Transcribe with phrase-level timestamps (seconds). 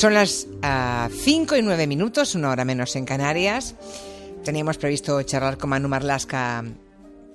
[0.00, 0.46] Son las
[1.10, 3.74] 5 y 9 minutos, una hora menos en Canarias.
[4.42, 6.64] Teníamos previsto charlar con Manu Marlasca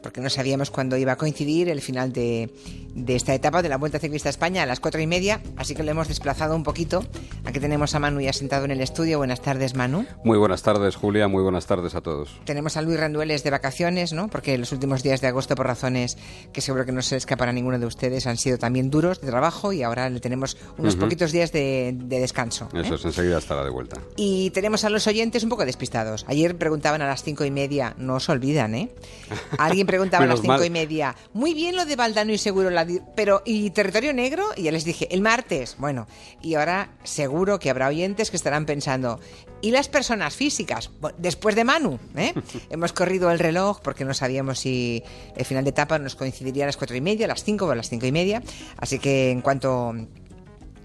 [0.02, 2.50] porque no sabíamos cuándo iba a coincidir el final de,
[2.96, 5.76] de, esta etapa de la Vuelta Ciclista a España a las cuatro y media, así
[5.76, 7.04] que lo hemos desplazado un poquito.
[7.46, 9.20] Aquí tenemos a Manu ya sentado en el estudio.
[9.20, 10.08] Buenas tardes, Manu.
[10.24, 11.28] Muy buenas tardes, Julia.
[11.28, 12.40] Muy buenas tardes a todos.
[12.44, 14.30] Tenemos a Luis Randueles de vacaciones, ¿no?
[14.30, 16.18] Porque los últimos días de agosto, por razones
[16.52, 19.28] que seguro que no se escapan a ninguno de ustedes, han sido también duros de
[19.28, 22.68] trabajo y ahora le tenemos unos poquitos días de, de descanso.
[22.74, 22.82] ¿eh?
[22.84, 24.02] Eso es, enseguida estará de vuelta.
[24.16, 26.26] Y tenemos a los oyentes un poco despistados.
[26.28, 28.90] Ayer preguntaban a las cinco y media, no os olvidan, ¿eh?
[29.60, 31.16] Alguien preguntaba a las cinco y media.
[31.34, 34.46] Muy bien lo de Valdano y Seguro, la pero ¿y Territorio Negro?
[34.58, 35.76] Y ya les dije, el martes.
[35.78, 36.08] Bueno,
[36.42, 39.20] y ahora seguro que habrá oyentes que estarán pensando,
[39.62, 40.92] ¿y las personas físicas?
[41.18, 42.34] después de Manu, ¿eh?
[42.70, 45.04] Hemos corrido el reloj porque no sabíamos si
[45.36, 47.72] el final de etapa nos coincidiría a las cuatro y media, a las cinco o
[47.72, 48.42] a las cinco y media.
[48.78, 49.94] Así que en cuanto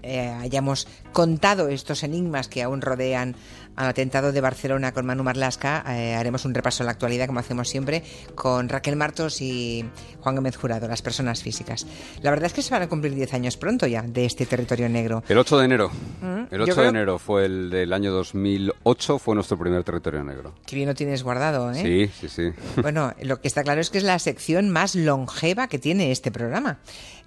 [0.03, 3.35] eh, hayamos contado estos enigmas que aún rodean
[3.75, 7.39] al atentado de Barcelona con Manu Marlasca, eh, haremos un repaso a la actualidad, como
[7.39, 8.03] hacemos siempre,
[8.35, 9.85] con Raquel Martos y
[10.19, 11.85] Juan Gómez Jurado, las personas físicas.
[12.21, 14.89] La verdad es que se van a cumplir 10 años pronto ya de este territorio
[14.89, 15.23] negro.
[15.27, 15.91] El 8 de enero.
[16.21, 16.53] ¿Mm?
[16.53, 20.53] El 8 de enero fue el del año 2008, fue nuestro primer territorio negro.
[20.65, 21.81] Qué bien lo tienes guardado, ¿eh?
[21.81, 22.51] Sí, sí, sí.
[22.81, 26.31] Bueno, lo que está claro es que es la sección más longeva que tiene este
[26.31, 26.79] programa.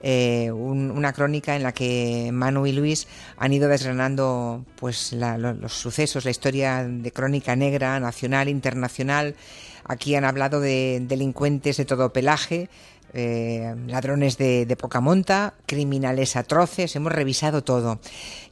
[0.07, 6.27] Eh, una crónica en la que Manu y Luis han ido desgranando pues los sucesos,
[6.27, 9.37] la historia de crónica negra, nacional, internacional.
[9.85, 12.69] Aquí han hablado de delincuentes de todo pelaje,
[13.13, 18.01] eh, ladrones de, poca monta, criminales atroces, hemos revisado todo.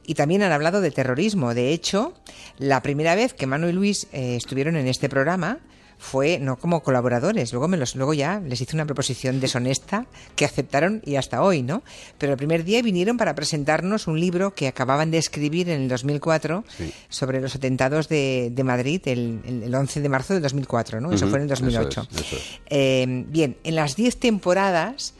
[0.05, 1.53] Y también han hablado de terrorismo.
[1.53, 2.13] De hecho,
[2.57, 5.59] la primera vez que Manu y Luis eh, estuvieron en este programa,
[6.03, 10.43] fue no como colaboradores, luego me los luego ya les hice una proposición deshonesta que
[10.43, 11.81] aceptaron y hasta hoy, ¿no?
[12.17, 15.87] Pero el primer día vinieron para presentarnos un libro que acababan de escribir en el
[15.87, 16.65] 2004
[17.07, 21.13] sobre los atentados de, de Madrid el, el, 11 de marzo de 2004, ¿no?
[21.13, 22.07] Eso fue en el 2008.
[22.69, 25.13] Eh, bien, en las 10 temporadas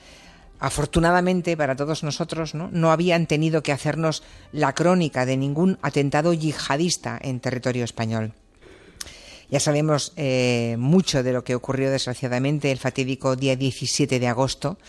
[0.60, 2.70] afortunadamente para todos nosotros, ¿no?
[2.72, 8.34] no habían tenido que hacernos la crónica de ningún atentado yihadista en territorio español.
[9.54, 14.80] Ya sabemos eh, mucho de lo que ocurrió desgraciadamente el fatídico día 17 de agosto,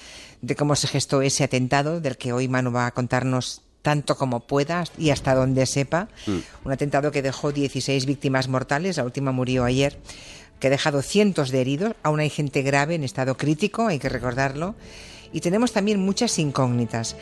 [0.40, 4.46] de cómo se gestó ese atentado, del que hoy Manu va a contarnos tanto como
[4.46, 6.08] pueda y hasta donde sepa.
[6.26, 6.38] Mm.
[6.64, 9.98] Un atentado que dejó 16 víctimas mortales, la última murió ayer,
[10.60, 14.08] que ha dejado cientos de heridos, aún hay gente grave en estado crítico, hay que
[14.08, 14.76] recordarlo.
[15.30, 17.16] Y tenemos también muchas incógnitas.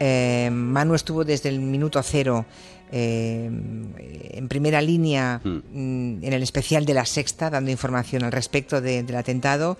[0.00, 2.44] Eh, Manu estuvo desde el minuto cero
[2.92, 3.50] eh,
[4.32, 5.62] en primera línea hmm.
[5.72, 9.78] mm, en el especial de la Sexta, dando información al respecto del atentado.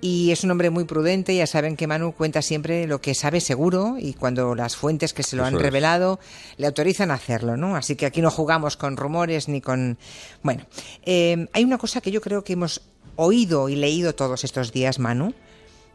[0.00, 3.40] Y es un hombre muy prudente, ya saben que Manu cuenta siempre lo que sabe
[3.40, 6.20] seguro y cuando las fuentes que se lo han revelado
[6.58, 7.74] le autorizan a hacerlo, ¿no?
[7.74, 9.96] Así que aquí no jugamos con rumores ni con...
[10.42, 10.66] Bueno,
[11.04, 12.82] eh, hay una cosa que yo creo que hemos
[13.16, 15.32] oído y leído todos estos días, Manu,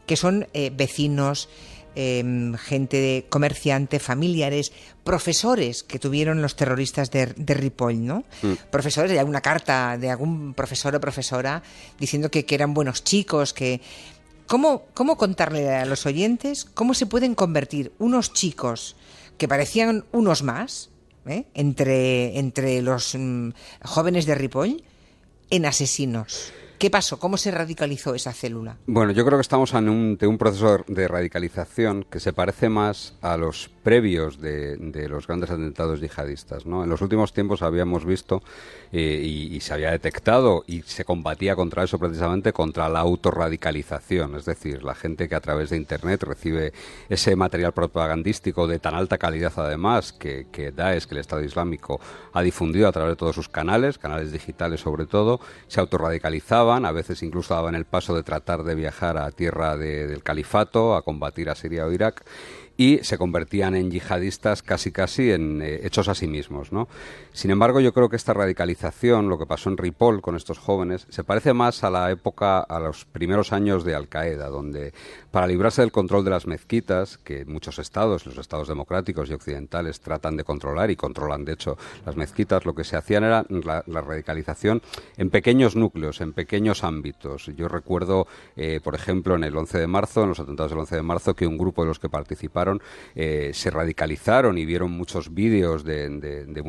[0.06, 1.48] que son eh, vecinos,
[1.96, 4.70] Em, gente de comerciante, familiares,
[5.02, 8.24] profesores que tuvieron los terroristas de, Ripoll, ¿no?
[8.42, 8.52] Mm.
[8.70, 11.64] Profesores, hay alguna carta de algún profesor o profesora
[11.98, 13.80] diciendo que, eran buenos chicos, que...
[14.46, 18.96] ¿Cómo, ¿Cómo contarle a los oyentes cómo se pueden convertir unos chicos
[19.38, 20.90] que parecían unos más,
[21.26, 21.46] ¿eh?
[21.54, 23.50] entre, entre los mm,
[23.82, 24.82] jóvenes de Ripoll,
[25.50, 26.52] en asesinos?
[26.80, 27.18] ¿Qué pasó?
[27.18, 28.78] ¿Cómo se radicalizó esa célula?
[28.86, 33.36] Bueno, yo creo que estamos en un, proceso de radicalización que se parece más a
[33.36, 34.78] los previos de,
[35.10, 36.64] los grandes atentados yihadistas.
[36.64, 38.42] En los últimos tiempos habíamos visto
[38.92, 44.46] eh, y, se había detectado y se combatía contra eso precisamente contra la autorradicalización, es
[44.46, 46.72] decir, la gente que a través de Internet recibe
[47.10, 52.00] ese material propagandístico de tan alta calidad además que, que Daesh, que el Estado Islámico,
[52.32, 56.92] ha difundido a través de todos sus canales, canales digitales sobre todo, se autorradicalizaba a
[56.92, 61.50] veces incluso daban el paso de tratar de viajar a tierra del califato, a combatir
[61.50, 62.24] a Siria o Irak,
[62.80, 66.88] y se convertían en yihadistas casi casi en eh, hechos a sí mismos, ¿no?
[67.30, 71.06] Sin embargo, yo creo que esta radicalización, lo que pasó en Ripoll con estos jóvenes,
[71.10, 74.94] se parece más a la época, a los primeros años de Al Qaeda, donde
[75.30, 80.00] para librarse del control de las mezquitas, que muchos estados, los estados democráticos y occidentales,
[80.00, 83.82] tratan de controlar y controlan de hecho las mezquitas, lo que se hacían era la,
[84.00, 84.80] radicalización
[85.18, 87.50] en pequeños núcleos, en pequeños ámbitos.
[87.54, 90.96] Yo recuerdo, eh, por ejemplo, en el 11 de marzo, en los atentados del 11
[90.96, 92.69] de marzo, que un grupo de los que participaron
[93.14, 96.60] eh, se radicalizaron y vieron muchos vídeos de, de,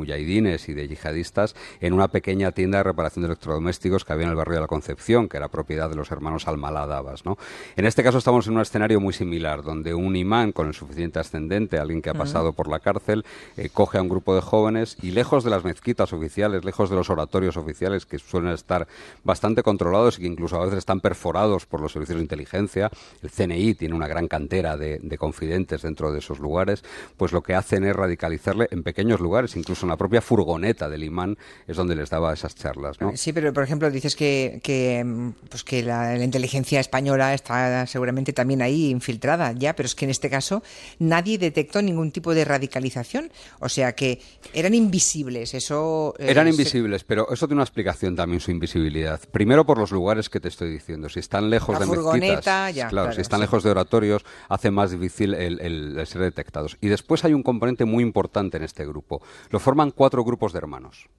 [0.68, 4.36] y de yihadistas en una pequeña tienda de reparación de electrodomésticos que había en el
[4.36, 7.26] barrio de la Concepción, que era propiedad de los hermanos Almalá Dabas.
[7.26, 7.38] ¿no?
[7.76, 11.20] En este caso estamos en un escenario muy similar, donde un imán con el suficiente
[11.20, 13.26] ascendente, alguien que ha pasado por la cárcel,
[13.58, 16.96] eh, coge a un grupo de jóvenes y lejos de las mezquitas oficiales, lejos de
[16.96, 18.88] los oratorios oficiales que suelen estar
[19.24, 22.90] bastante controlados y que incluso a veces están perforados por los servicios de inteligencia,
[23.22, 26.84] el CNI tiene una gran cantera de, de confidentes dentro de esos lugares,
[27.18, 31.04] pues lo que hacen es radicalizarle en pequeños lugares, incluso en la propia furgoneta del
[31.04, 33.00] imán es donde les daba esas charlas.
[33.02, 33.12] ¿no?
[33.18, 35.06] Sí, pero por ejemplo dices que, que
[35.50, 40.06] pues que la, la inteligencia española está seguramente también ahí infiltrada, ya, pero es que
[40.06, 40.64] en este caso
[41.00, 44.22] nadie detectó ningún tipo de radicalización, o sea que
[44.54, 46.14] eran invisibles, eso...
[46.20, 49.20] eh, Eran se- invisibles, pero eso tiene una explicación también, su invisibilidad.
[49.32, 51.10] Primero por los lugares que te estoy diciendo.
[51.10, 53.44] Si están lejos La de furgoneta, mezquitas, ya, claro, claro, si están sí.
[53.44, 56.78] lejos de oratorios, hace más difícil el, el- el ser detectados.
[56.82, 59.22] Y después hay un componente muy importante en este grupo.
[59.50, 61.10] Lo forman cuatro grupos de hermanos.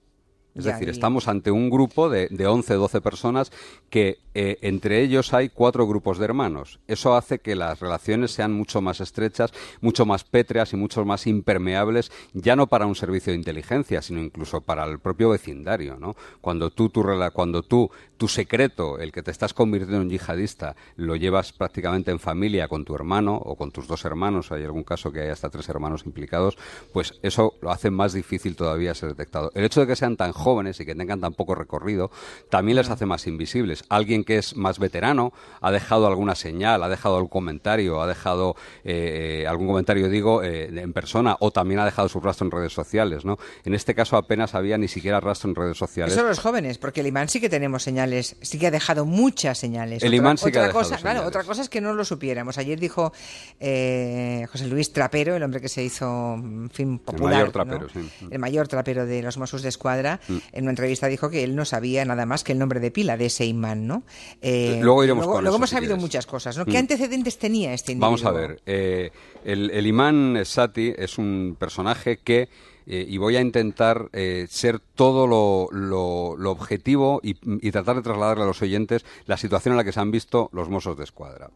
[0.55, 3.51] Es Ya, decir, estamos ante un grupo de, de 11, 12 personas
[3.89, 6.79] que eh, entre ellos hay cuatro grupos de hermanos.
[6.87, 11.27] Eso hace que las relaciones sean mucho más estrechas, mucho más pétreas y mucho más
[11.27, 15.97] impermeables, ya no para un servicio de inteligencia, sino incluso para el propio vecindario.
[15.99, 16.17] ¿no?
[16.43, 17.03] Cuando tú, tu,
[17.33, 17.91] cuando tú,
[18.23, 22.85] tu secreto, el que te estás convirtiendo en yihadista, lo llevas prácticamente en familia con
[22.85, 26.07] tu hermano o con tus dos hermanos, hay algún caso que hay hasta tres hermanos
[26.07, 26.57] implicados,
[26.93, 29.51] pues eso lo hace más difícil todavía ser detectado.
[29.57, 32.13] El hecho de que sean tan jóvenes y que tengan tan poco recorrido
[32.49, 33.83] también les hace más invisibles.
[33.89, 38.55] Alguien que es más veterano ha dejado alguna señal, ha dejado algún comentario, ha dejado
[38.85, 42.73] eh, algún comentario, digo, eh, en persona o también ha dejado su rastro en redes
[42.73, 43.37] sociales, ¿no?
[43.65, 46.15] En este caso apenas había ni siquiera rastro en redes sociales.
[46.15, 49.59] Eso los jóvenes, porque el imán sí que tenemos señales, sí que ha dejado muchas
[49.59, 50.03] señales.
[50.03, 51.29] El Otra- imán sí que ha otra dejado cosa, Claro, señales.
[51.29, 52.59] otra cosa es que no lo supiéramos.
[52.59, 53.13] Ayer dijo
[53.61, 57.33] eh, José Luis Trapero, el hombre que se hizo, en fin, popular.
[57.35, 57.53] mayor ¿no?
[57.53, 57.99] trapero, sí.
[57.99, 58.33] Mm.
[58.33, 60.21] El mayor trapero de los Mossos de Escuadra,
[60.53, 63.17] en una entrevista dijo que él no sabía nada más que el nombre de pila
[63.17, 64.03] de ese imán, ¿no?
[64.41, 66.03] Eh, Luego iremos luego, con luego eso, hemos si sabido quieres.
[66.03, 66.65] muchas cosas, ¿no?
[66.65, 66.69] Mm.
[66.71, 68.11] ¿Qué antecedentes tenía este individuo?
[68.23, 69.11] Vamos a ver, eh,
[69.45, 72.49] el, el imán Sati es un personaje que,
[72.87, 77.37] eh, y voy a intentar eh, ser todo lo, lo- lo objetivo y,
[77.67, 80.49] y tratar de trasladarle a los oyentes la situación en la que se han visto
[80.53, 81.51] los mozos de escuadra.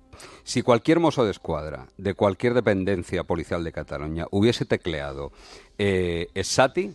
[0.44, 5.32] Si cualquier mozo de escuadra de cualquier dependencia policial de Cataluña hubiese tecleado
[5.78, 6.92] eh, Sati,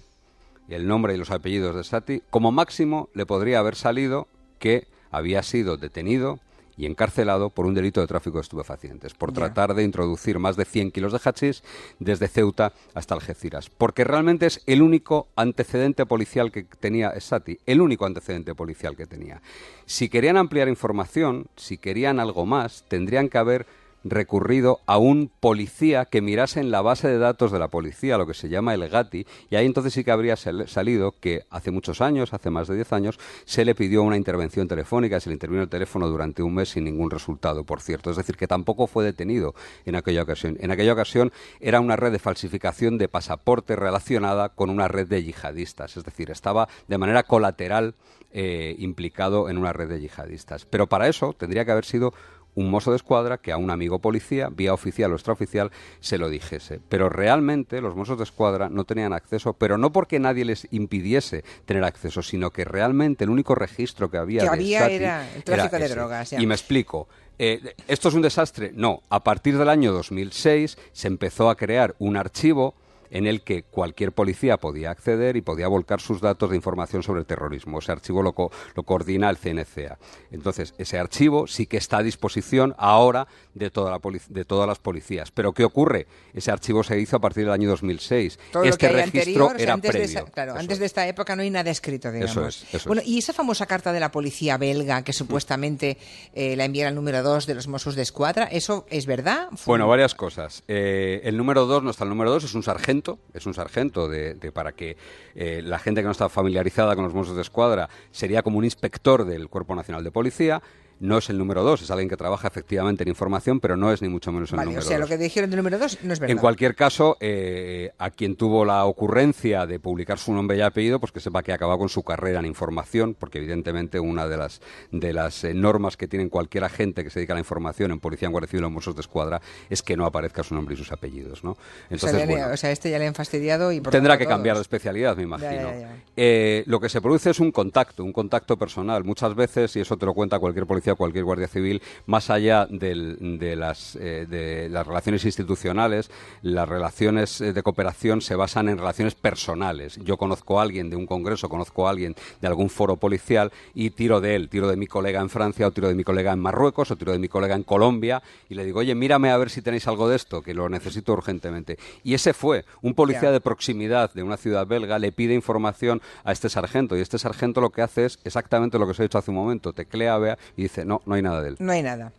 [0.69, 4.27] el nombre y los apellidos de Sati, como máximo le podría haber salido
[4.59, 6.39] que había sido detenido
[6.81, 10.65] y encarcelado por un delito de tráfico de estupefacientes, por tratar de introducir más de
[10.65, 11.63] 100 kilos de hachís
[11.99, 13.69] desde Ceuta hasta Algeciras.
[13.69, 19.05] Porque realmente es el único antecedente policial que tenía Sati, el único antecedente policial que
[19.05, 19.43] tenía.
[19.85, 23.67] Si querían ampliar información, si querían algo más, tendrían que haber
[24.03, 28.25] recurrido a un policía que mirase en la base de datos de la policía, lo
[28.27, 31.71] que se llama el GATI, y ahí entonces sí que habría sal- salido que hace
[31.71, 35.33] muchos años, hace más de 10 años, se le pidió una intervención telefónica, se le
[35.33, 38.09] intervino el teléfono durante un mes sin ningún resultado, por cierto.
[38.11, 39.53] Es decir, que tampoco fue detenido
[39.85, 40.57] en aquella ocasión.
[40.59, 45.23] En aquella ocasión era una red de falsificación de pasaporte relacionada con una red de
[45.23, 47.95] yihadistas, es decir, estaba de manera colateral
[48.33, 50.65] eh, implicado en una red de yihadistas.
[50.65, 52.13] Pero para eso tendría que haber sido
[52.55, 56.29] un mozo de escuadra que a un amigo policía, vía oficial o extraoficial, se lo
[56.29, 56.79] dijese.
[56.89, 61.43] Pero realmente los mozos de escuadra no tenían acceso, pero no porque nadie les impidiese
[61.65, 65.35] tener acceso, sino que realmente el único registro que había Que de había Sati era
[65.35, 66.41] el tráfico de drogas, ya.
[66.41, 67.07] Y me explico.
[67.39, 68.71] Eh, ¿Esto es un desastre?
[68.75, 69.01] No.
[69.09, 72.75] A partir del año 2006 se empezó a crear un archivo
[73.11, 77.19] en el que cualquier policía podía acceder y podía volcar sus datos de información sobre
[77.19, 77.77] el terrorismo.
[77.77, 79.99] Ese archivo lo, co- lo coordina el CNCA.
[80.31, 83.99] Entonces, ese archivo sí que está a disposición ahora de, toda la
[84.29, 85.29] de todas las policías.
[85.31, 86.07] Pero ¿qué ocurre?
[86.33, 88.39] Ese archivo se hizo a partir del año 2006.
[88.51, 90.07] Todo lo este que hay registro anterior, era antes previo.
[90.07, 90.79] De esa, claro, Eso antes es.
[90.79, 92.31] de esta época no hay nada escrito, digamos.
[92.31, 95.97] Eso es, eso bueno, y esa famosa carta de la policía belga que supuestamente
[96.33, 99.47] eh, la enviara el número 2 de los Mossos de Escuadra, ¿eso es verdad?
[99.55, 100.63] Fue- Bueno, varias cosas.
[100.67, 103.00] Eh, el número dos, no está el número dos, es un sargento,
[103.33, 104.97] es un sargento de, para que
[105.35, 108.65] eh, la gente que no está familiarizada con los Mossos de Escuadra sería como un
[108.65, 110.61] inspector del Cuerpo Nacional de Policía.
[111.01, 114.01] No es el número dos, es alguien que trabaja efectivamente en información, pero no es
[114.03, 115.09] ni mucho menos el Vale, o número sea, dos.
[115.09, 116.31] lo que dijeron del número 2 no es verdad.
[116.31, 120.99] En cualquier caso, eh, a quien tuvo la ocurrencia de publicar su nombre y apellido,
[120.99, 124.61] pues que sepa que acaba con su carrera en información, porque evidentemente una de las
[124.91, 127.99] de las eh, normas que tienen cualquier agente que se dedica a la información en
[127.99, 129.41] Policía, en Guardia Civil o en Mossos de Escuadra
[129.71, 131.51] es que no aparezca su nombre y sus apellidos, ¿no?
[131.51, 133.91] o, sea, Entonces, le han- bueno, o sea, este ya le han fastidiado y por
[133.91, 135.51] Tendrá que cambiar de especialidad, me imagino.
[135.51, 135.95] ya, ya.
[136.15, 139.03] Eh, lo que se produce es un contacto, un contacto personal.
[139.03, 142.67] Muchas veces, y eso te lo cuenta cualquier policía policía, cualquier guardia civil, más allá
[142.69, 146.09] de, las, eh, de las relaciones institucionales,
[146.41, 149.97] las relaciones eh, de cooperación se basan en relaciones personales.
[150.03, 153.89] Yo conozco a alguien de un congreso, conozco a alguien de algún foro policial y
[153.91, 156.39] tiro de él, tiro de mi colega en Francia o tiro de mi colega en
[156.39, 159.49] Marruecos o tiro de mi colega en Colombia y le digo, oye, mírame a ver
[159.49, 161.77] si tenéis algo de esto, que lo necesito urgentemente.
[162.03, 166.31] Y ese fue un policía de proximidad de una ciudad belga, le pide información a
[166.31, 169.17] este sargento y este sargento lo que hace es exactamente lo que os he dicho
[169.17, 171.55] hace un momento, teclea, vea y dice, no, no hay nada de él.
[171.59, 172.11] No hay nada.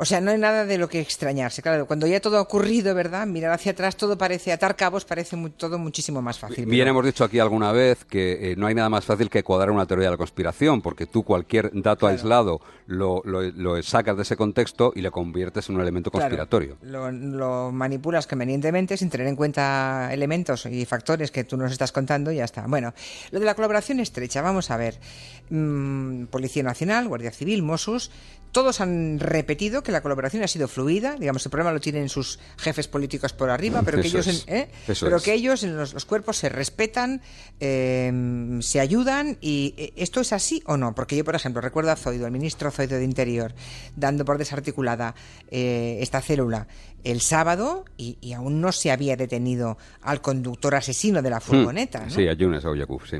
[0.00, 1.60] O sea, no hay nada de lo que extrañarse.
[1.60, 3.26] Claro, cuando ya todo ha ocurrido, ¿verdad?
[3.26, 6.66] Mirar hacia atrás, todo parece, atar cabos parece todo muchísimo más fácil.
[6.66, 9.72] Bien, hemos dicho aquí alguna vez que eh, no hay nada más fácil que cuadrar
[9.72, 14.36] una teoría de la conspiración, porque tú cualquier dato aislado lo, lo, sacas de ese
[14.36, 16.76] contexto y le conviertes en un elemento conspiratorio.
[16.82, 21.90] lo, lo, manipulas convenientemente sin tener en cuenta elementos y factores que tú nos estás
[21.90, 22.66] contando y ya está.
[22.66, 22.94] Bueno,
[23.30, 24.98] lo de la colaboración estrecha, vamos a ver.
[25.50, 28.10] Mm, Policía Nacional, Guardia Civil, Mossos,
[28.52, 32.38] todos han repetido que la colaboración ha sido fluida, digamos, el problema lo tienen sus
[32.56, 34.68] jefes políticos por arriba, pero que ellos, en, ¿eh?
[35.00, 37.20] pero que ellos en los, cuerpos se respetan,
[37.60, 41.90] eh, se ayudan y eh, esto es así o no, porque yo, por ejemplo, recuerdo
[41.90, 43.54] a Zoido, el ministro Zoido de Interior,
[43.96, 45.14] dando por desarticulada
[45.50, 46.66] esta célula
[47.04, 51.42] el sábado y, aún no se había detenido al conductor asesino de la hmm.
[51.42, 52.10] furgoneta.
[52.10, 52.64] Sí, a Yunes
[53.08, 53.16] sí.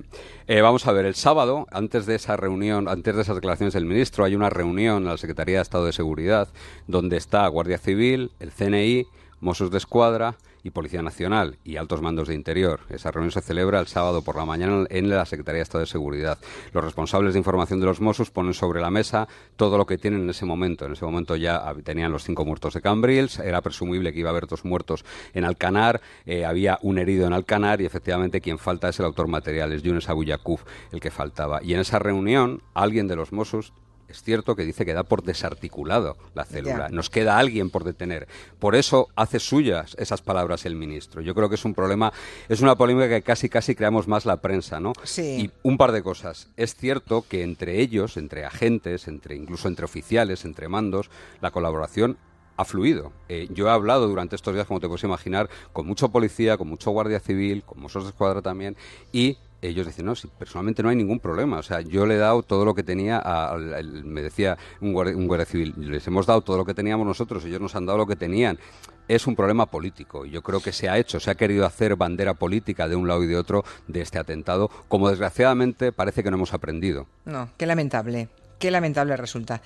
[0.61, 4.25] vamos a ver, el sábado, antes de esa reunión, antes de esas declaraciones del ministro,
[4.25, 6.49] hay una reunión en la Secretaría de Estado de Seguridad
[6.87, 9.06] donde está Guardia Civil, el CNI,
[9.40, 12.80] Mossos de Escuadra y Policía Nacional y altos mandos de interior.
[12.88, 15.86] Esa reunión se celebra el sábado por la mañana en la Secretaría de Estado de
[15.86, 16.38] Seguridad.
[16.72, 20.22] Los responsables de información de los Mossos ponen sobre la mesa todo lo que tienen
[20.22, 20.86] en ese momento.
[20.86, 24.32] En ese momento ya tenían los cinco muertos de Cambrils, era presumible que iba a
[24.32, 28.88] haber dos muertos en Alcanar, eh, había un herido en Alcanar y efectivamente quien falta
[28.88, 31.62] es el autor material, es Yunes Abuyakuf el que faltaba.
[31.62, 33.72] Y en esa reunión alguien de los Mossos
[34.08, 36.88] es cierto que dice que da por desarticulado la célula.
[36.88, 38.26] Nos queda alguien por detener.
[38.58, 41.20] Por eso hace suyas esas palabras el ministro.
[41.20, 42.12] Yo creo que es un problema,
[42.48, 44.92] es una polémica que casi casi creamos más la prensa, ¿no?
[45.02, 45.22] Sí.
[45.22, 46.48] Y un par de cosas.
[46.56, 51.10] Es cierto que entre ellos, entre agentes, entre incluso entre oficiales, entre mandos,
[51.40, 52.18] la colaboración
[52.58, 53.12] ha fluido.
[53.28, 56.68] Eh, yo he hablado durante estos días, como te puedes imaginar, con mucho policía, con
[56.68, 58.76] mucho guardia civil, con muchos de escuadra también,
[59.12, 61.58] y ellos dicen, no, si personalmente no hay ningún problema.
[61.58, 65.44] O sea, yo le he dado todo lo que tenía, a, me decía un guardia,
[65.44, 68.16] civil, les hemos dado todo lo que teníamos nosotros, ellos nos han dado lo que
[68.16, 68.58] tenían.
[69.08, 71.96] Es un problema político y yo creo que se ha hecho, se ha querido hacer
[71.96, 76.30] bandera política de un lado y de otro de este atentado, como desgraciadamente parece que
[76.30, 77.06] no hemos aprendido.
[77.24, 78.28] No, qué lamentable.
[78.58, 79.62] Qué lamentable resulta.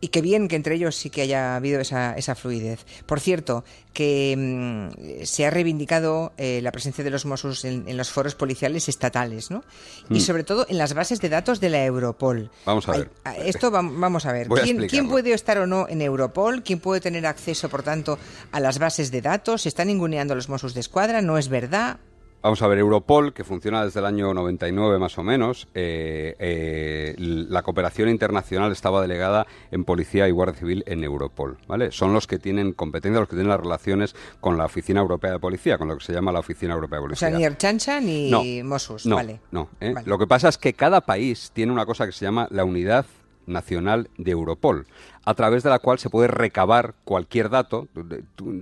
[0.00, 2.86] Y qué bien que entre ellos sí que haya habido esa, esa fluidez.
[3.06, 8.10] Por cierto, que mm, se ha reivindicado eh, la presencia de los Mossos en, los
[8.10, 9.62] foros policiales estatales, ¿no?
[10.08, 10.20] Y mm.
[10.20, 12.50] sobre todo en las bases de datos de la Europol.
[12.64, 13.10] Vamos a ver.
[13.44, 14.48] esto vamos a ver.
[14.48, 16.62] ¿Quién, ¿Quién, puede estar o no en Europol?
[16.62, 18.18] ¿Quién puede tener acceso, por tanto,
[18.52, 19.62] a las bases de datos?
[19.62, 21.20] ¿Se están ninguneando los Mossos de Escuadra?
[21.20, 21.98] ¿No es verdad?
[22.42, 27.14] Vamos a ver, Europol, que funciona desde el año 99 más o menos, eh, eh,
[27.18, 31.92] la cooperación internacional estaba delegada en Policía y Guardia Civil en Europol, ¿vale?
[31.92, 35.38] Son los que tienen competencia, los que tienen las relaciones con la Oficina Europea de
[35.38, 37.28] Policía, con lo que se llama la Oficina Europea de Policía.
[37.28, 39.40] O sea, ni Archancha ni no, Mossos, no, vale.
[39.50, 39.92] No, ¿eh?
[40.06, 43.04] Lo que pasa es que cada país tiene una cosa que se llama la unidad
[43.50, 44.86] nacional de Europol,
[45.24, 47.88] a través de la cual se puede recabar cualquier dato,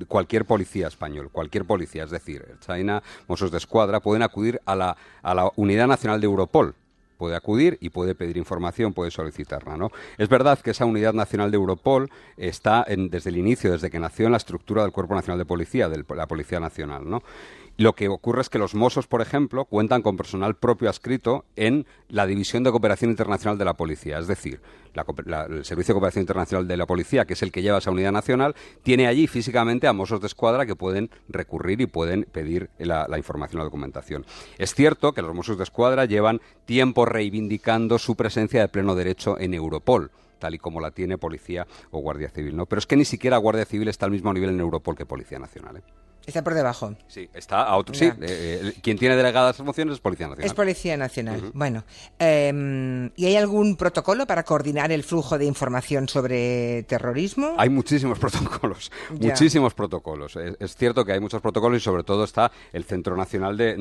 [0.09, 4.97] cualquier policía español, cualquier policía, es decir, China, Mossos de Escuadra, pueden acudir a la,
[5.23, 6.75] a la Unidad Nacional de Europol,
[7.19, 9.77] puede acudir y puede pedir información, puede solicitarla.
[9.77, 9.91] ¿no?
[10.17, 14.27] Es verdad que esa unidad nacional de Europol está desde el inicio, desde que nació
[14.27, 17.11] en la estructura del Cuerpo Nacional de Policía, de la Policía Nacional.
[17.11, 17.23] ¿no?
[17.79, 21.87] Lo que ocurre es que los Mossos, por ejemplo, cuentan con personal propio adscrito en
[22.09, 24.19] la División de Cooperación Internacional de la Policía.
[24.19, 24.61] Es decir,
[24.97, 28.11] el Servicio de Cooperación Internacional de la Policía, que es el que lleva esa unidad
[28.11, 33.07] nacional, tiene allí físicamente a Mossos de Escuadra que pueden recurrir y pueden pedir la,
[33.07, 34.27] la información o documentación.
[34.59, 39.39] Es cierto que los Mossos de Escuadra llevan tiempo reivindicando su presencia de pleno derecho
[39.39, 42.67] en Europol tal y como la tiene Policía o Guardia Civil, ¿no?
[42.67, 45.39] Pero es que ni siquiera Guardia Civil está al mismo nivel en Europol que Policía
[45.39, 45.77] Nacional.
[45.77, 46.08] ¿eh?
[46.29, 46.95] Está por debajo.
[47.07, 47.95] Sí, está a otro.
[47.95, 50.47] Sí, eh, eh, quien tiene delegadas funciones es Policía Nacional.
[50.47, 51.53] Es Policía Nacional.
[51.55, 51.85] Bueno,
[52.19, 57.55] em, ¿y hay algún protocolo para coordinar el flujo de información sobre terrorismo?
[57.57, 60.37] Hay muchísimos protocolos, muchísimos protocolos.
[60.37, 63.79] Es, cierto que hay muchos protocolos y sobre todo está el Centro Nacional de,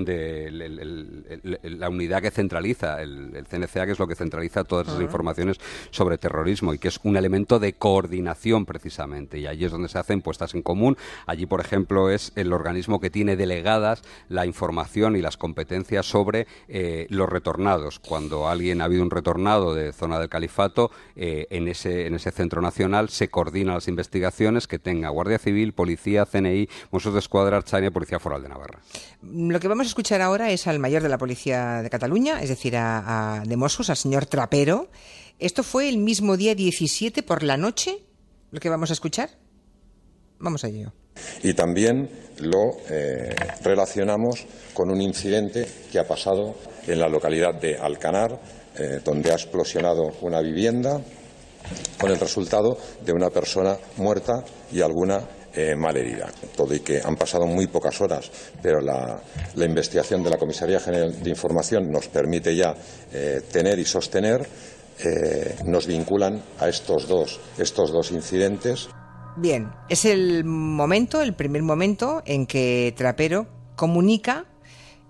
[1.64, 5.58] la unidad que centraliza, el, CNCA, que es lo que centraliza todas esas informaciones
[5.92, 9.38] sobre terrorismo y que es un elemento de coordinación precisamente.
[9.38, 10.96] Y allí es donde se hacen puestas en común.
[11.26, 16.48] Allí, por ejemplo, es el organismo que tiene delegadas la información y las competencias sobre
[16.68, 18.00] eh, los retornados.
[18.00, 22.32] Cuando alguien ha habido un retornado de zona del califato, eh, en, ese, en ese
[22.32, 27.58] centro nacional se coordinan las investigaciones que tenga Guardia Civil, Policía, CNI, Mossos de Escuadra,
[27.58, 28.80] Archaña y Policía Foral de Navarra.
[29.22, 32.50] Lo que vamos a escuchar ahora es al mayor de la Policía de Cataluña, es
[32.50, 34.90] decir, a, de Mossos, al señor Trapero.
[35.40, 38.04] Esto fue el mismo día 17 por la noche,
[38.52, 39.30] lo que vamos a escuchar.
[40.40, 40.94] Vamos a ello.
[41.44, 47.78] Y también lo eh, relacionamos con un incidente que ha pasado en la localidad de
[47.78, 48.40] Alcanar,
[48.78, 51.02] eh, donde ha explosionado una vivienda,
[52.00, 55.22] con el resultado de una persona muerta y alguna
[55.54, 56.30] eh, malherida.
[56.56, 58.30] Todo y que han pasado muy pocas horas,
[58.62, 59.22] pero la,
[59.56, 62.76] investigación de la Comisaría General de Información nos permite ya
[63.52, 64.48] tener y sostener,
[65.66, 68.88] nos vinculan a estos dos, estos dos incidentes.
[69.38, 74.46] Bien, es el momento, el primer momento en que Trapero comunica,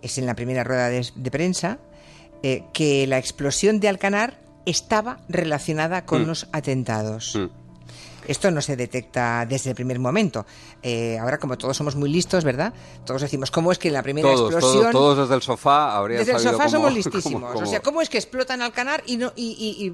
[0.02, 1.80] es en la primera rueda de, prensa,
[2.44, 6.26] eh, que la explosión de Alcanar estaba relacionada con mm.
[6.26, 7.36] los atentados.
[7.38, 7.67] Mm.
[8.28, 10.46] Esto no se detecta desde el primer momento.
[10.82, 12.74] Eh, ahora, como todos somos muy listos, ¿verdad?
[13.06, 14.92] Todos decimos, ¿cómo es que en la primera explosión...
[14.92, 17.60] Todos, desde el sofá habrían Desde el sofá somos listísimos.
[17.62, 19.92] O sea, ¿cómo es que explotan Alcanar y, no, y,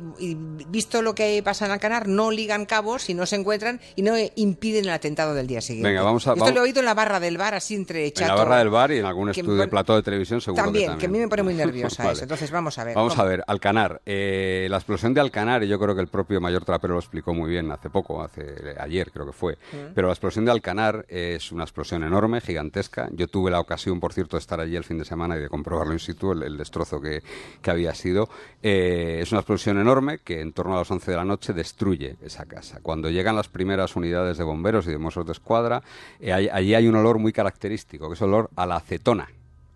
[0.67, 4.15] visto lo que pasa en Alcanar, no ligan cabos y no se encuentran y no
[4.35, 5.89] impiden el atentado del día siguiente?
[5.89, 6.33] Venga, vamos a...
[6.33, 8.31] Esto lo he oído en la barra del bar, así entre chato.
[8.31, 10.83] En la barra del bar y en algún estudio de plató de televisión seguro también,
[10.83, 10.99] que también.
[10.99, 12.23] que a mí me pone muy nerviosa eso.
[12.23, 12.95] Entonces, vamos a ver.
[12.95, 14.01] Vamos a ver, Alcanar.
[14.05, 17.33] Eh, la explosión de Alcanar, y yo creo que el propio mayor trapero lo explicó
[17.33, 19.57] muy bien hace poco, hace ayer creo que fue.
[19.93, 23.09] Pero la explosión de Alcanar es una explosión enorme, gigantesca.
[23.11, 25.49] Yo tuve la ocasión, por cierto, de estar allí el fin de semana y de
[25.49, 27.21] comprobarlo in situ, el, destrozo que,
[27.65, 28.29] había sido.
[28.61, 32.17] Eh, es una explosión enorme que en torno a las 11 de la noche destruye
[32.21, 32.79] esa casa.
[32.81, 35.81] Cuando llegan las primeras unidades de bomberos y de mozos de escuadra,
[36.19, 39.27] eh, allí hay un olor muy característico, que es el olor a la acetona.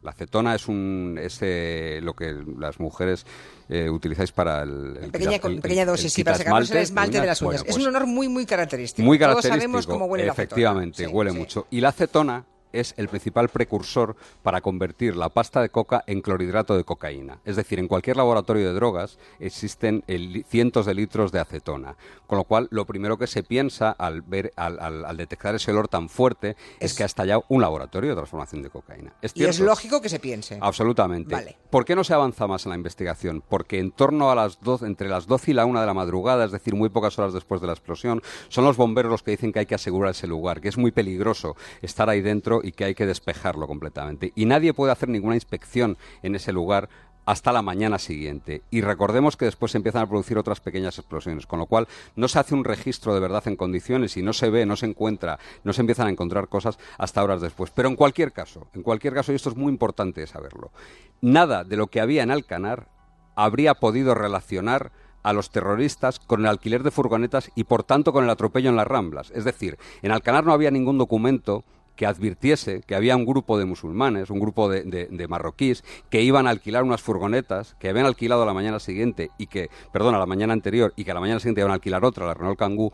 [0.01, 3.25] La acetona es, un, es eh, lo que las mujeres
[3.67, 7.63] eh, utilizáis para el, pequeña, pequeña dosis, sí, para sacarnos el esmalte de las uñas.
[7.65, 9.05] es un pues olor muy, muy característico.
[9.05, 9.53] Muy característico.
[9.53, 11.17] Todos sabemos cómo huele Efectivamente, la acetona.
[11.17, 11.67] huele mucho.
[11.71, 12.45] Y la acetona
[12.79, 17.39] es el principal precursor para convertir la pasta de coca en clorhidrato de cocaína.
[17.45, 20.03] Es decir, en cualquier laboratorio de drogas existen
[20.47, 21.95] cientos de litros de acetona.
[22.25, 26.09] Con lo cual, lo primero que se piensa al, ver, al, detectar ese olor tan
[26.09, 29.13] fuerte es, que ha estallado un laboratorio de transformación de cocaína.
[29.21, 30.57] ¿Es y es lógico que se piense.
[30.61, 31.57] Absolutamente.
[31.69, 33.43] ¿Por qué no se avanza más en la investigación?
[33.47, 36.45] Porque en torno a las 12, entre las 12 y la 1 de la madrugada,
[36.45, 39.51] es decir, muy pocas horas después de la explosión, son los bomberos los que dicen
[39.51, 42.85] que hay que asegurar ese lugar, que es muy peligroso estar ahí dentro y que
[42.85, 44.33] hay que despejarlo completamente.
[44.35, 46.89] Y nadie puede hacer ninguna inspección en ese lugar
[47.27, 48.61] hasta la mañana siguiente.
[48.71, 52.29] Y recordemos que después se empiezan a producir otras pequeñas explosiones, con lo cual no
[52.29, 55.37] se hace un registro de verdad en condiciones y no se ve, no se encuentra,
[55.65, 57.69] no se empiezan a encontrar cosas hasta horas después.
[57.71, 60.71] Pero en cualquier caso, en cualquier caso, y esto es muy importante saberlo,
[61.19, 62.87] nada de lo que había en Alcanar
[63.35, 68.23] habría podido relacionar a los terroristas con el alquiler de furgonetas y por tanto con
[68.23, 69.31] el atropello en las Ramblas.
[69.31, 71.65] Es decir, en Alcanar no había ningún documento
[71.97, 76.51] que advirtiese que había un grupo de musulmanes, un grupo de, marroquíes, que iban a
[76.51, 80.25] alquilar unas furgonetas, que habían alquilado a la mañana siguiente y que, perdón, a la
[80.25, 82.93] mañana anterior y que a la mañana siguiente iban a alquilar otra, la Renault Kangoo,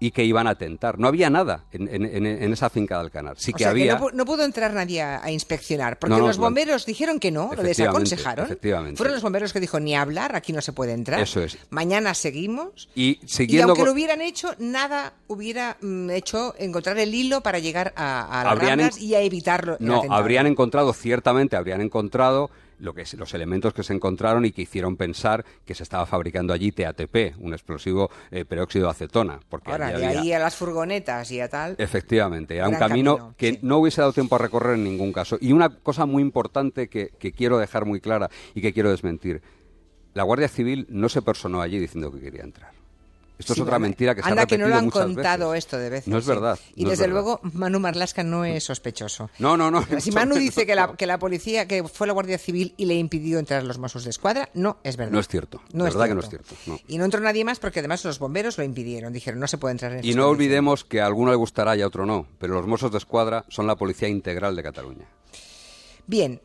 [0.00, 0.98] y que iban a atentar.
[0.98, 3.36] No había nada en, esa finca de Alcanar.
[3.38, 4.00] Sí que había.
[4.12, 8.46] no, pudo entrar nadie a, inspeccionar, porque los bomberos dijeron que no, lo desaconsejaron.
[8.46, 8.96] Efectivamente.
[8.96, 11.20] Fueron los bomberos que dijo ni hablar, aquí no se puede entrar.
[11.20, 11.58] Eso es.
[11.70, 12.88] Mañana seguimos.
[12.94, 17.92] Y, siguiendo aunque lo hubieran hecho, nada hubiera mm, hecho encontrar el hilo para llegar
[17.96, 19.76] a, las Ramblas y a evitarlo.
[19.80, 24.62] No, habrían encontrado, ciertamente habrían encontrado lo que los elementos que se encontraron y que
[24.62, 29.40] hicieron pensar que se estaba fabricando allí TATP, un explosivo eh, peróxido de acetona.
[29.48, 31.74] Porque Ahora, de ahí a las furgonetas y a tal.
[31.78, 35.38] Efectivamente, era un camino, que no hubiese dado tiempo a recorrer en ningún caso.
[35.40, 39.42] Y una cosa muy importante que, que quiero dejar muy clara y que quiero desmentir.
[40.14, 42.77] La Guardia Civil no se personó allí diciendo que quería entrar.
[43.38, 45.90] Esto es otra mentira que se ha repetido que no lo han contado esto de
[45.90, 46.08] veces.
[46.08, 46.58] No es verdad.
[46.74, 49.30] Y desde luego Manu Marlasca no es sospechoso.
[49.38, 49.84] No, no, no.
[50.00, 52.94] Si Manu dice que la, que la policía, que fue la Guardia Civil y le
[52.94, 55.12] impidió entrar a los Mossos de Escuadra, no es verdad.
[55.12, 55.62] No es cierto.
[55.72, 56.54] No es verdad que no es cierto.
[56.88, 59.12] Y no entró nadie más porque además los bomberos lo impidieron.
[59.12, 61.82] Dijeron, no se puede entrar en Y no olvidemos que a alguno le gustará y
[61.82, 65.06] a otro no, pero los Mossos de Escuadra son la policía integral de Cataluña.
[66.06, 66.40] Bien,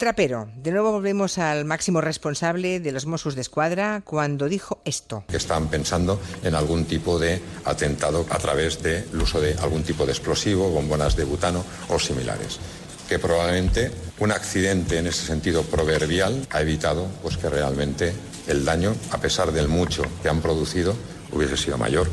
[0.00, 5.24] Trapero, de nuevo volvemos al máximo responsable de los Mossos de Escuadra cuando dijo esto.
[5.28, 10.06] Que estaban pensando en algún tipo de atentado a través del uso de algún tipo
[10.06, 12.58] de explosivo, bombonas de butano o similares.
[13.10, 18.14] Que probablemente un accidente en ese sentido proverbial ha evitado pues, que realmente
[18.46, 20.94] el daño, a pesar del mucho que han producido,
[21.30, 22.08] hubiese sido mayor.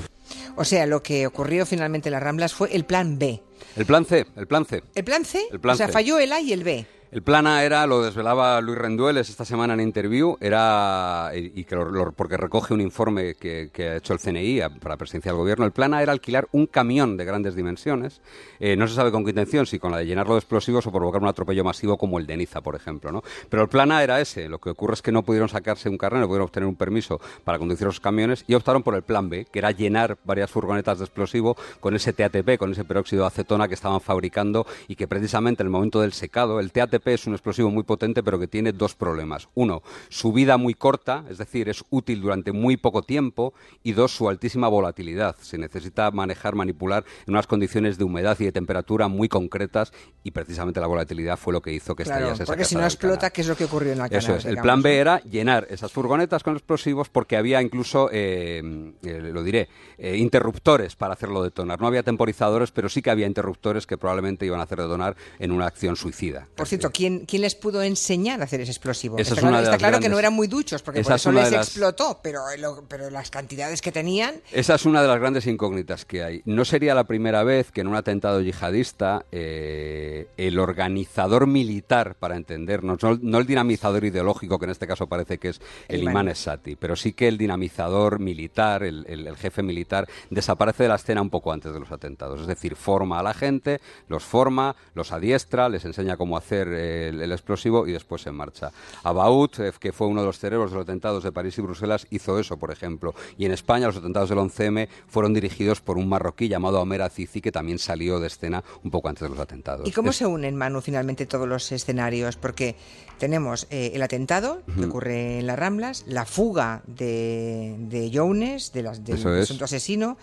[0.57, 3.41] O sea, lo que ocurrió finalmente en las Ramblas fue el plan B
[3.77, 4.83] El plan C, el plan C.
[4.93, 5.41] ¿El plan C?
[5.49, 5.93] El plan o sea, C.
[5.93, 6.85] falló el A y el B.
[7.09, 11.63] El plan A era, lo desvelaba Luis Rendueles esta semana en interview, era, y, y
[11.63, 11.77] que
[12.13, 15.93] porque recoge un informe que, ha hecho el CNI para presidencia del gobierno, el plan
[15.93, 18.19] A era alquilar un camión de grandes dimensiones,
[18.59, 20.91] eh, no se sabe con qué intención, si con la de llenarlo de explosivos o
[20.91, 23.23] provocar un atropello masivo como el de Niza, por ejemplo, ¿no?
[23.49, 25.97] Pero el plan A era ese, lo que ocurre es que no pudieron sacarse un
[25.97, 29.29] carnet, no pudieron obtener un permiso para conducir esos camiones y optaron por el plan
[29.29, 33.27] B, que era llenar varias furgonetas de explosivo con ese TATP, con ese peróxido de
[33.27, 37.27] acetona que estaban fabricando y que precisamente en el momento del secado, el TATP es
[37.27, 39.49] un explosivo muy potente pero que tiene dos problemas.
[39.55, 44.11] Uno, su vida muy corta, es decir, es útil durante muy poco tiempo y dos,
[44.11, 45.35] su altísima volatilidad.
[45.41, 49.91] Se necesita manejar, manipular en unas condiciones de humedad y de temperatura muy concretas
[50.23, 52.83] y precisamente la volatilidad fue lo que hizo que Claro, estallase esa porque si no
[52.83, 53.29] explota.
[53.29, 54.45] ¿qué es lo que ocurrió en la Eso es.
[54.45, 59.43] El plan B era llenar esas furgonetas con explosivos porque había incluso, eh, eh, lo
[59.43, 61.79] diré, eh, interruptores para hacerlo detonar.
[61.79, 65.51] No había temporizadores, pero sí que había interruptores que probablemente iban a hacer detonar en
[65.51, 66.47] una acción suicida.
[66.55, 69.17] Por cierto, ¿quién, quién les pudo enseñar a hacer ese explosivo?
[69.17, 71.21] Esa está es claro, está claro que no eran muy duchos, porque Esa por es
[71.21, 74.35] eso les las- explotó, pero, lo- pero las cantidades que tenían...
[74.51, 76.41] Esa es una de las grandes incógnitas que hay.
[76.45, 82.35] No sería la primera vez que en un atentado yihadista eh, el organizador militar, para
[82.37, 86.01] entendernos, no, no el dinamizador ideológico, que en este caso parece que es el, El
[86.03, 86.27] imán imán.
[86.29, 90.95] Esati, pero sí que el dinamizador militar, el, el- el jefe militar, desaparece de la
[90.95, 92.41] escena un poco antes de los atentados.
[92.41, 97.21] Es decir, forma a la gente, los forma, los adiestra, les enseña cómo hacer el,
[97.21, 98.71] el explosivo y después se marcha.
[99.03, 102.07] Abaut, eh, que fue uno de los cerebros de los atentados de París y Bruselas,
[102.09, 103.13] hizo eso, por ejemplo.
[103.37, 107.41] Y en España los atentados del 11M fueron dirigidos por un marroquí llamado Omer Azizi,
[107.41, 109.87] que también salió de escena un poco antes de los atentados.
[109.87, 112.35] ¿Y cómo Es- se unen, Manu, finalmente todos los escenarios?
[112.35, 112.75] Porque
[113.17, 118.83] tenemos eh, el atentado que ocurre en las Ramblas, la fuga de, de Jones, de
[118.83, 119.23] las, del es.
[119.23, 120.17] presunto asesino,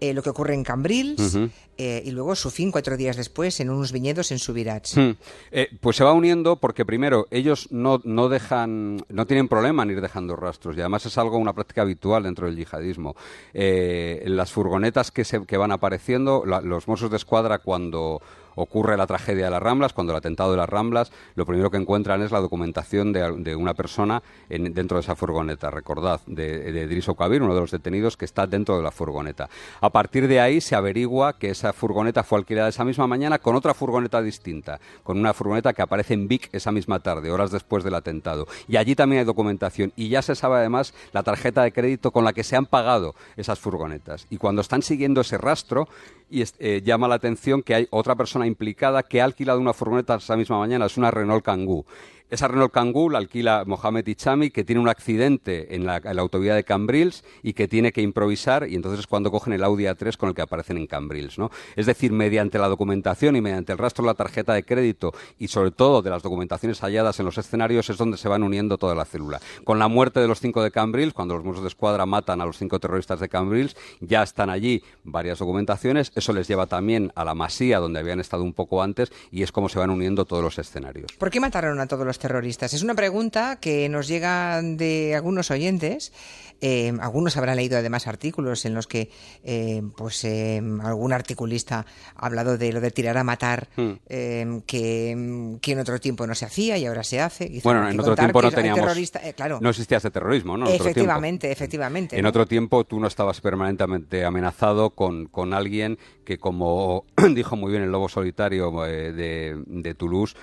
[0.00, 1.50] eh, lo que ocurre en Cambrils Ujú.
[1.76, 4.96] eh, y luego su fin cuatro días después en unos viñedos en Subirats.
[4.96, 5.10] Hmm.
[5.50, 9.90] Eh, pues se va uniendo porque primero ellos no, no dejan, no tienen problema en
[9.90, 13.16] ir dejando rastros y además es algo, una práctica habitual dentro del yihadismo.
[13.52, 18.22] Eh, las furgonetas que, se, que van apareciendo, la- los Mossos de Escuadra cuando
[18.60, 21.76] ocurre la tragedia de las Ramblas, cuando el atentado de las Ramblas, lo primero que
[21.76, 26.86] encuentran es la documentación de, una persona en- dentro de esa furgoneta, recordad, de, de
[26.86, 29.48] Driso Kabir, uno de los detenidos que está dentro de la furgoneta.
[29.80, 33.54] A partir de ahí se averigua que esa furgoneta fue alquilada esa misma mañana con
[33.56, 37.84] otra furgoneta distinta, con una furgoneta que aparece en Vic esa misma tarde, horas después
[37.84, 38.46] del atentado.
[38.66, 42.24] Y allí también hay documentación y ya se sabe además la tarjeta de crédito con
[42.24, 44.26] la que se han pagado esas furgonetas.
[44.30, 45.88] Y cuando están siguiendo ese rastro,
[46.30, 50.16] y eh, llama la atención que hay otra persona implicada que ha alquilado una furgoneta
[50.16, 51.86] esa misma mañana, es una Renault Kangoo.
[52.30, 56.64] Esa Renault Kangoo la alquila Mohamed Ichami, que tiene un accidente en la, autovía de
[56.64, 60.28] Cambrils y que tiene que improvisar, y entonces es cuando cogen el Audi A3 con
[60.28, 61.38] el que aparecen en Cambrils.
[61.38, 61.50] ¿no?
[61.76, 65.48] Es decir, mediante la documentación y mediante el rastro de la tarjeta de crédito y
[65.48, 68.94] sobre todo de las documentaciones halladas en los escenarios es donde se van uniendo toda
[68.94, 69.40] la célula.
[69.64, 72.46] Con la muerte de los cinco de Cambrils, cuando los Mossos de Escuadra matan a
[72.46, 76.12] los cinco terroristas de Cambrils, ya están allí varias documentaciones.
[76.14, 79.52] Eso les lleva también a la masía, donde habían estado un poco antes, y es
[79.52, 81.12] como se van uniendo todos los escenarios.
[81.18, 82.74] ¿Por qué mataron a todos los terroristas?
[82.74, 86.12] Es una pregunta que nos llega de algunos oyentes.
[86.60, 89.10] Eh, algunos habrán leído además artículos en los que
[89.44, 93.92] eh, pues eh, algún articulista ha hablado de lo de tirar a matar Hmm.
[94.08, 97.48] eh, que, que en otro tiempo no se hacía y ahora se hace.
[97.48, 98.80] Quizá Bueno, en otro tiempo no teníamos.
[98.80, 99.58] terrorista- eh, claro.
[99.60, 100.66] No existía ese terrorismo, ¿no?
[100.66, 100.84] Tiempo.
[100.84, 102.16] efectivamente, efectivamente.
[102.16, 102.28] En ¿no?
[102.30, 107.82] otro tiempo tú no estabas permanentemente amenazado con, con alguien que, como dijo muy bien
[107.84, 110.34] el lobo solitario eh, de, de Toulouse,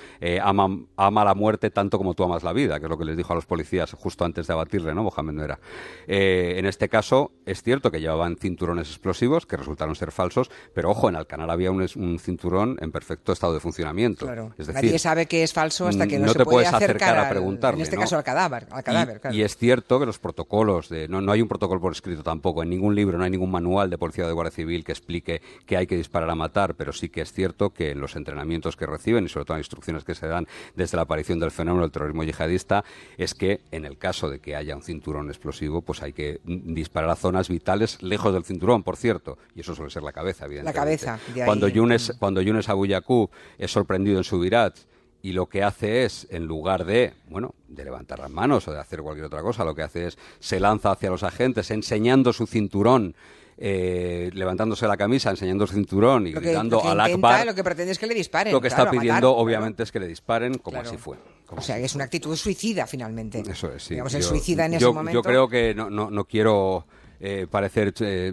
[0.41, 3.17] ama, ama la muerte tanto como tú amas la vida, que es lo que les
[3.17, 5.04] dijo a los policías justo antes de abatirle, ¿no?
[5.04, 5.60] Mohamed no era.
[6.07, 10.89] Eh, en este caso, es cierto que llevaban cinturones explosivos que resultaron ser falsos, pero
[10.91, 14.25] ojo, en Alcanar había un, un cinturón en perfecto estado de funcionamiento.
[14.25, 14.53] Claro.
[14.57, 16.73] Es decir, Nadie sabe que es falso hasta que no, no se te puede puedes
[16.73, 18.01] acercar a preguntarle, En este ¿no?
[18.01, 18.67] caso al cadáver.
[18.71, 19.35] Al Y- cadáver claro.
[19.35, 22.63] y, es cierto que los protocolos, de, no, no hay un protocolo por escrito tampoco,
[22.63, 25.41] en ningún libro, no hay ningún manual de policía o de guardia civil que explique
[25.65, 28.75] que hay que disparar a matar, pero sí que es cierto que en los entrenamientos
[28.75, 31.51] que reciben y sobre todo en las instrucciones que se dan desde la aparición del
[31.51, 32.83] fenómeno del terrorismo yihadista,
[33.17, 37.10] es que en el caso de que haya un cinturón explosivo, pues hay que disparar
[37.10, 40.79] a zonas vitales lejos del cinturón, por cierto, y eso suele ser la cabeza, evidentemente.
[40.79, 44.75] cabeza, de ahí- Cuando Yunes, cuando Yunes Abu Yaqub es sorprendido en Subirat
[45.21, 48.79] y lo que hace es, en lugar de, bueno, de levantar las manos o de
[48.79, 52.45] hacer cualquier otra cosa, lo que hace es se lanza hacia los agentes enseñando su
[52.45, 53.15] cinturón,
[53.58, 57.45] eh, levantándose la camisa, enseñando su cinturón y lo que, gritando al Akbar.
[57.45, 58.51] lo que pretende es que le disparen.
[58.53, 59.38] Lo que claro, está matar, pidiendo, claro.
[59.43, 60.89] obviamente, es que le disparen, como Claro.
[60.89, 61.17] así fue.
[61.49, 63.43] O sea, es una actitud suicida finalmente.
[63.47, 63.93] Eso es, sí.
[63.95, 65.19] Digamos, el Yo- suicida en ese momento.
[65.19, 66.86] Yo creo que no, no, no quiero
[67.19, 68.31] eh, parecer eh,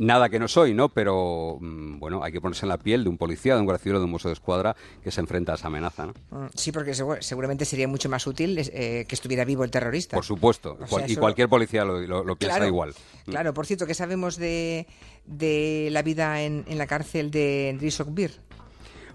[0.00, 0.88] nada que no soy, ¿no?
[0.88, 3.92] Pero mm, bueno, hay que ponerse en la piel de un policía, de un guardia
[3.92, 6.14] de un museo de escuadra que se enfrenta a esa amenaza, ¿no?
[6.30, 10.16] Mm, sí, porque seguramente sería mucho más útil que estuviera vivo el terrorista.
[10.16, 12.94] Por supuesto, y cualquier policía lo, piensa igual.
[13.26, 13.30] Mm.
[13.30, 14.86] Claro, por cierto, ¿qué sabemos de,
[15.26, 18.32] de la vida en, en la cárcel de Driss Bir?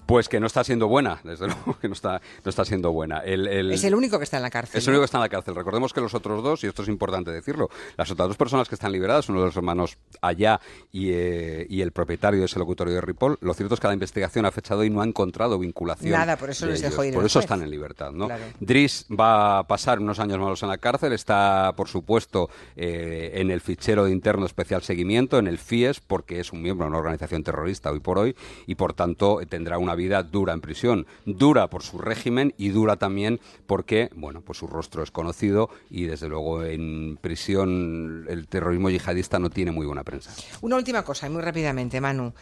[0.05, 3.19] Pues que no está siendo buena, desde luego que no está, no está siendo buena.
[3.19, 4.77] es el único que está en la cárcel.
[4.77, 5.55] Es el único que está en la cárcel.
[5.55, 8.75] Recordemos que los otros dos, y esto es importante decirlo, las otras dos personas que
[8.75, 10.59] están liberadas, uno de los hermanos allá
[10.91, 13.93] y, eh, y el propietario de ese locutorio de Ripoll, lo cierto es que la
[13.93, 16.11] investigación ha fechado y no ha encontrado vinculación.
[16.11, 17.13] Nada, por eso les dejó ir.
[17.13, 18.11] Por eso están en libertad.
[18.11, 18.27] ¿no?
[18.59, 23.51] Driss va a pasar unos años malos en la cárcel, está, por supuesto, eh, en
[23.51, 26.99] el fichero de interno especial seguimiento, en el FIES, porque es un miembro de una
[26.99, 28.35] organización terrorista hoy por hoy,
[28.67, 32.97] y por tanto tendrá una vida dura en prisión, dura por su régimen y dura
[32.97, 38.89] también porque, bueno, pues su rostro es conocido y desde luego en prisión el terrorismo
[38.89, 40.31] yihadista no tiene muy buena prensa.
[40.61, 42.33] Una última cosa, muy rápidamente, Manu.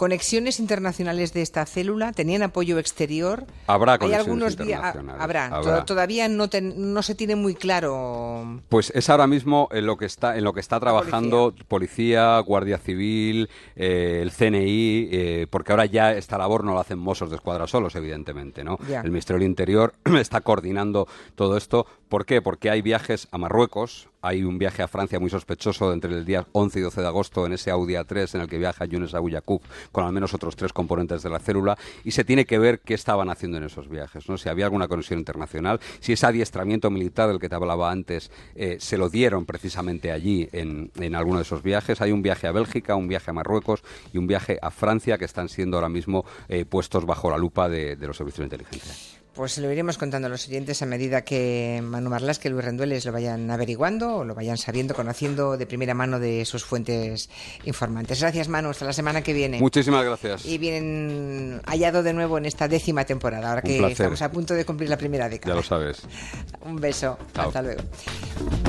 [0.00, 2.12] ¿Conexiones internacionales de esta célula?
[2.12, 3.44] ¿Tenían apoyo exterior?
[3.66, 5.22] Habrá conexiones internacionales.
[5.22, 5.84] Habrá.
[5.84, 8.62] Todavía no, no se tiene muy claro.
[8.70, 12.78] Pues es ahora mismo en lo que está, en lo que está trabajando policía, Guardia
[12.78, 17.36] Civil, eh, el CNI, eh, porque ahora ya esta labor no la hacen mozos de
[17.36, 18.64] escuadra solos, evidentemente.
[18.64, 18.78] ¿no?
[18.88, 21.86] El Ministerio del Interior está coordinando todo esto.
[22.10, 22.42] ¿Por qué?
[22.42, 26.44] Porque hay viajes a Marruecos, hay un viaje a Francia muy sospechoso entre el día
[26.50, 29.62] 11 y 12 de agosto en ese Audi A3 en el que viaja Younes Abuyakoub
[29.92, 32.94] con al menos otros tres componentes de la célula y se tiene que ver qué
[32.94, 34.38] estaban haciendo en esos viajes, ¿no?
[34.38, 38.78] si había alguna conexión internacional, si ese adiestramiento militar del que te hablaba antes eh,
[38.80, 42.00] se lo dieron precisamente allí en, en alguno de esos viajes.
[42.00, 45.26] Hay un viaje a Bélgica, un viaje a Marruecos y un viaje a Francia que
[45.26, 49.19] están siendo ahora mismo eh, puestos bajo la lupa de los servicios de inteligencia.
[49.34, 53.04] Pues lo iremos contando a los oyentes a medida que Manu Marlas, que Luis Rendueles
[53.04, 57.30] lo vayan averiguando o lo vayan sabiendo, conociendo de primera mano de sus fuentes
[57.64, 58.20] informantes.
[58.20, 58.70] Gracias, Manu.
[58.70, 59.60] Hasta la semana que viene.
[59.60, 60.44] Muchísimas gracias.
[60.46, 64.64] Y bien hallado de nuevo en esta décima temporada, ahora que estamos a punto de
[64.64, 65.54] cumplir la primera década.
[65.54, 66.02] Ya lo sabes.
[66.62, 67.16] Un beso.
[67.34, 67.82] Hasta luego.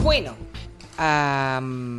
[0.03, 0.35] Bueno.